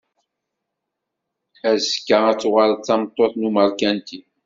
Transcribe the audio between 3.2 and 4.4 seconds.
n umarkanti.